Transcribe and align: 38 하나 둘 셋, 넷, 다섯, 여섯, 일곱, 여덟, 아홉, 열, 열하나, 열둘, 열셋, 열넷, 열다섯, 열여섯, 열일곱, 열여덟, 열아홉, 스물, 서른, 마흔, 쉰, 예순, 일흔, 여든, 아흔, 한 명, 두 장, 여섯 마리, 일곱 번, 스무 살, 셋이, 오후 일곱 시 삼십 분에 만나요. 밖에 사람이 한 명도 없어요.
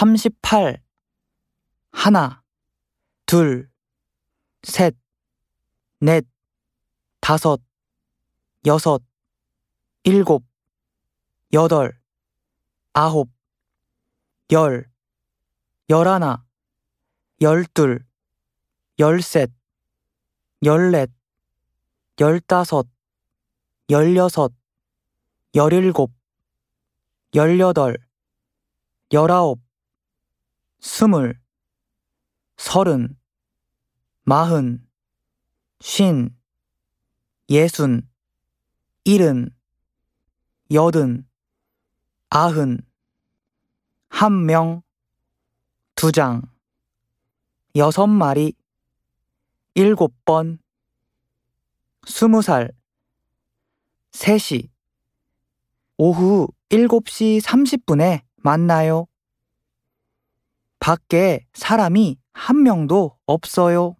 38 0.00 0.80
하나 1.90 2.44
둘 3.26 3.68
셋, 4.62 4.94
넷, 5.98 6.24
다섯, 7.20 7.60
여섯, 8.64 9.02
일곱, 10.04 10.44
여덟, 11.52 12.00
아홉, 12.92 13.28
열, 14.52 14.88
열하나, 15.90 16.46
열둘, 17.40 18.06
열셋, 19.00 19.50
열넷, 20.62 21.10
열다섯, 22.20 22.86
열여섯, 23.90 24.52
열일곱, 25.56 26.12
열여덟, 27.34 27.96
열아홉, 29.12 29.67
스물, 30.80 31.40
서른, 32.56 33.16
마흔, 34.22 34.86
쉰, 35.80 36.30
예순, 37.50 38.08
일흔, 39.04 39.50
여든, 40.70 41.26
아흔, 42.30 42.80
한 44.08 44.46
명, 44.46 44.82
두 45.96 46.12
장, 46.12 46.42
여섯 47.74 48.06
마리, 48.06 48.54
일곱 49.74 50.14
번, 50.24 50.58
스무 52.06 52.40
살, 52.40 52.70
셋이, 54.12 54.70
오후 55.96 56.48
일곱 56.70 57.08
시 57.08 57.40
삼십 57.40 57.84
분에 57.84 58.24
만나요. 58.36 59.06
밖에 60.88 61.44
사람이 61.52 62.16
한 62.32 62.62
명도 62.62 63.18
없어요. 63.26 63.96